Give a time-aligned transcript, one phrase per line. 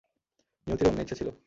[0.67, 1.31] নিয়তির অন্য ইচ্ছে ছিল।